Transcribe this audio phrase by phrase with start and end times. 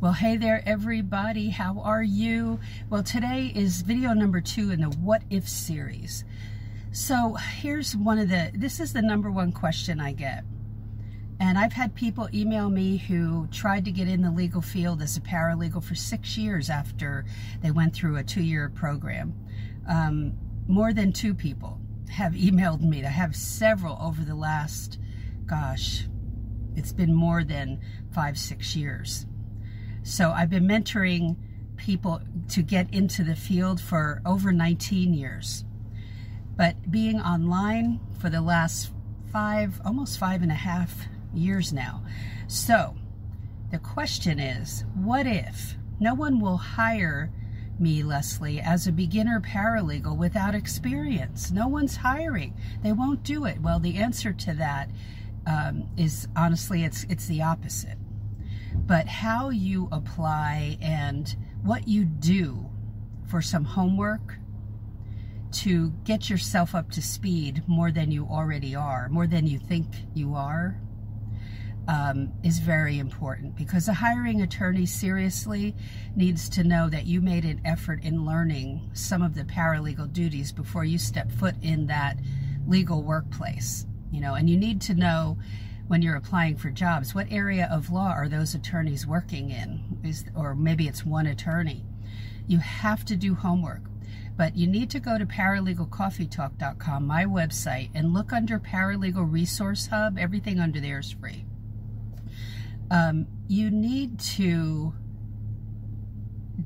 [0.00, 1.48] Well, hey there, everybody.
[1.48, 2.58] How are you?
[2.90, 6.24] Well, today is video number two in the What If series.
[6.90, 10.44] So here's one of the, this is the number one question I get.
[11.40, 15.16] And I've had people email me who tried to get in the legal field as
[15.16, 17.24] a paralegal for six years after
[17.62, 19.32] they went through a two-year program.
[19.88, 20.34] Um,
[20.66, 21.80] more than two people
[22.10, 23.04] have emailed me.
[23.04, 24.98] I have several over the last,
[25.46, 26.04] gosh,
[26.76, 27.80] it's been more than
[28.12, 29.24] five, six years.
[30.04, 31.34] So I've been mentoring
[31.78, 35.64] people to get into the field for over 19 years.
[36.56, 38.92] But being online for the last
[39.32, 42.02] five, almost five and a half years now.
[42.48, 42.94] So
[43.70, 47.32] the question is, what if no one will hire
[47.78, 51.50] me, Leslie, as a beginner paralegal without experience?
[51.50, 52.54] No one's hiring.
[52.82, 53.62] They won't do it.
[53.62, 54.90] Well, the answer to that
[55.46, 57.96] um, is honestly, it's it's the opposite
[58.74, 62.70] but how you apply and what you do
[63.26, 64.38] for some homework
[65.52, 69.86] to get yourself up to speed more than you already are, more than you think
[70.12, 70.80] you are,
[71.86, 75.74] um, is very important because a hiring attorney seriously
[76.16, 80.50] needs to know that you made an effort in learning some of the paralegal duties
[80.50, 82.18] before you step foot in that
[82.66, 83.86] legal workplace.
[84.10, 85.38] You know, and you need to know
[85.86, 87.14] when you're applying for jobs.
[87.14, 89.98] What area of law are those attorneys working in?
[90.02, 91.84] Is, or maybe it's one attorney.
[92.46, 93.82] You have to do homework.
[94.36, 100.18] But you need to go to paralegalcoffeetalk.com, my website, and look under Paralegal Resource Hub.
[100.18, 101.44] Everything under there is free.
[102.90, 104.92] Um, you need to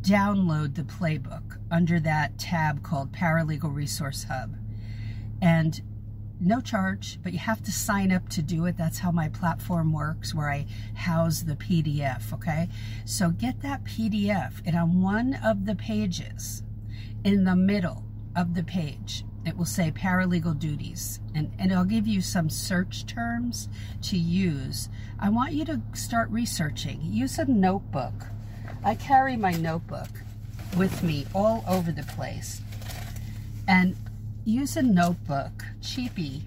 [0.00, 4.56] download the playbook under that tab called Paralegal Resource Hub.
[5.42, 5.80] And
[6.40, 8.76] no charge, but you have to sign up to do it.
[8.76, 12.68] That's how my platform works, where I house the PDF, okay?
[13.04, 16.62] So get that PDF, and on one of the pages,
[17.24, 18.04] in the middle
[18.36, 23.06] of the page, it will say paralegal duties, and, and I'll give you some search
[23.06, 23.68] terms
[24.02, 24.88] to use.
[25.18, 27.00] I want you to start researching.
[27.02, 28.26] Use a notebook.
[28.84, 30.08] I carry my notebook
[30.76, 32.60] with me all over the place.
[33.66, 33.96] And
[34.48, 36.42] use a notebook, cheapy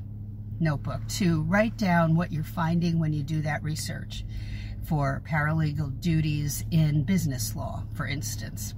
[0.59, 4.25] notebook, to write down what you're finding when you do that research
[4.83, 8.73] for paralegal duties in business law, for instance.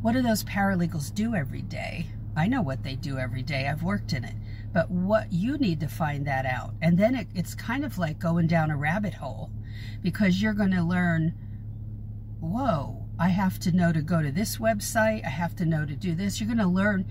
[0.00, 2.06] What do those paralegals do every day?
[2.36, 3.66] I know what they do every day.
[3.66, 4.34] I've worked in it.
[4.72, 6.74] But what you need to find that out.
[6.82, 9.50] And then it, it's kind of like going down a rabbit hole
[10.02, 11.34] because you're going to learn,
[12.40, 15.24] whoa, I have to know to go to this website.
[15.24, 16.40] I have to know to do this.
[16.40, 17.06] You're going to learn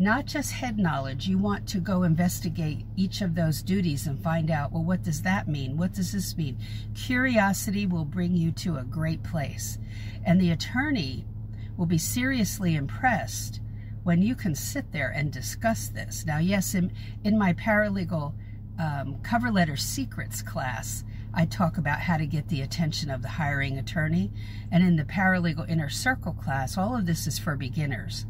[0.00, 1.28] not just head knowledge.
[1.28, 5.20] You want to go investigate each of those duties and find out, well, what does
[5.22, 5.76] that mean?
[5.76, 6.56] What does this mean?
[6.94, 9.76] Curiosity will bring you to a great place.
[10.24, 11.26] And the attorney
[11.76, 13.60] will be seriously impressed
[14.02, 16.24] when you can sit there and discuss this.
[16.24, 18.32] Now, yes, in, in my paralegal
[18.78, 23.28] um, cover letter secrets class, I talk about how to get the attention of the
[23.28, 24.32] hiring attorney.
[24.72, 28.24] And in the paralegal inner circle class, all of this is for beginners,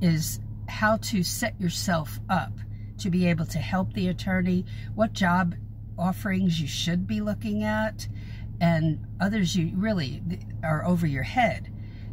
[0.00, 2.52] is how to set yourself up
[2.98, 4.64] to be able to help the attorney,
[4.94, 5.54] what job
[5.98, 8.08] offerings you should be looking at,
[8.60, 10.22] and others you really
[10.62, 11.70] are over your head.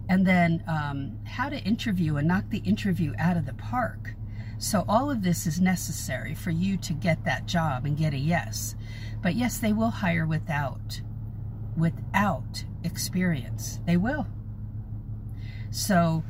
[0.10, 4.16] And then um, how to interview and knock the interview out of the park.
[4.58, 8.18] So all of this is necessary for you to get that job and get a
[8.18, 8.76] yes.
[9.22, 11.02] But yes, they will hire without
[11.78, 13.80] without experience.
[13.86, 14.28] They will.
[15.70, 16.24] So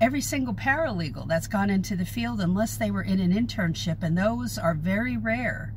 [0.00, 4.16] every single paralegal that's gone into the field, unless they were in an internship, and
[4.16, 5.74] those are very rare,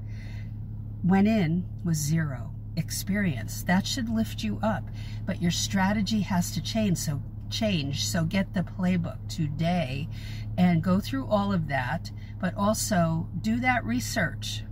[1.03, 3.63] went in with zero experience.
[3.63, 4.84] That should lift you up,
[5.25, 6.97] but your strategy has to change.
[6.97, 7.22] So
[7.53, 8.06] change.
[8.07, 10.09] So get the playbook today
[10.57, 12.11] and go through all of that,
[12.41, 14.63] but also do that research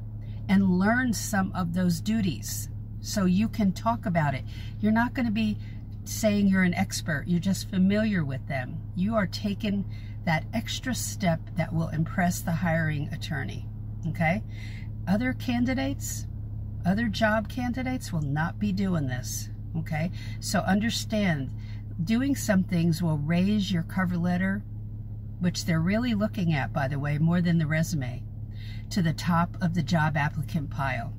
[0.50, 2.70] and learn some of those duties
[3.00, 4.44] so you can talk about it.
[4.80, 5.58] You're not going to be
[6.04, 7.26] saying you're an expert.
[7.28, 8.78] You're just familiar with them.
[8.96, 9.86] You are taking
[10.26, 13.68] that extra step that will impress the hiring attorney.
[14.08, 14.44] Okay?
[15.08, 16.28] Other candidates,
[16.86, 19.50] other job candidates will not be doing this.
[19.78, 20.12] Okay?
[20.40, 21.52] So understand,
[22.04, 24.64] doing some things will raise your cover letter,
[25.40, 28.24] which they're really looking at, by the way, more than the resume,
[28.92, 31.14] to the top of the job applicant pile.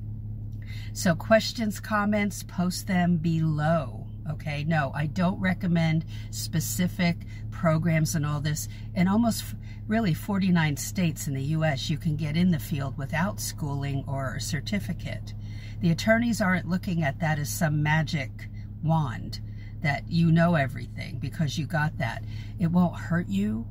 [0.93, 7.17] So questions, comments, post them below okay no i don't recommend specific
[7.51, 9.43] programs and all this in almost
[9.87, 14.35] really 49 states in the us you can get in the field without schooling or
[14.35, 15.33] a certificate
[15.81, 18.49] the attorneys aren't looking at that as some magic
[18.83, 19.41] wand
[19.83, 22.23] that you know everything because you got that.
[22.57, 23.67] It won't hurt you,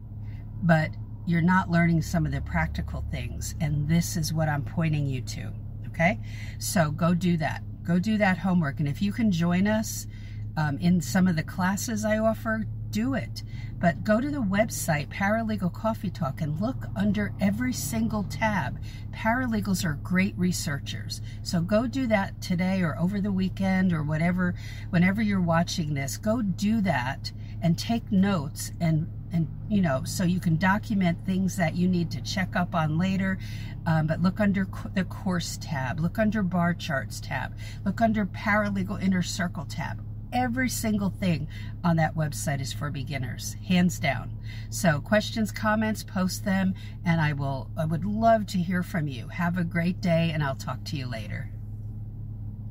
[0.62, 0.90] but
[1.26, 3.54] you're not learning some of the practical things.
[3.60, 5.52] And this is what I'm pointing you to.
[5.88, 6.20] Okay?
[6.58, 7.62] So go do that.
[7.82, 8.78] Go do that homework.
[8.78, 10.06] And if you can join us
[10.56, 13.43] um, in some of the classes I offer, do it.
[13.81, 18.78] But go to the website, Paralegal Coffee Talk, and look under every single tab.
[19.12, 21.20] Paralegals are great researchers.
[21.43, 24.54] So go do that today or over the weekend or whatever,
[24.90, 26.16] whenever you're watching this.
[26.16, 31.56] Go do that and take notes and and you know so you can document things
[31.56, 33.38] that you need to check up on later
[33.87, 38.26] um, but look under co the course tab look under bar charts tab look under
[38.26, 41.49] paralegal inner circle tab every single thing
[41.84, 44.31] on that website is for beginners, hands down.
[44.70, 46.75] So questions, comments, post them,
[47.05, 49.29] and I will I would love to hear from you.
[49.29, 51.51] Have a great day, and I'll talk to you later.